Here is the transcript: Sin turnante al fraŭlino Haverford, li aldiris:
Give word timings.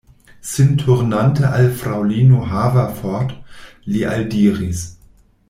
Sin 0.51 0.69
turnante 0.83 1.45
al 1.57 1.67
fraŭlino 1.81 2.41
Haverford, 2.55 3.37
li 3.93 4.03
aldiris: 4.15 4.83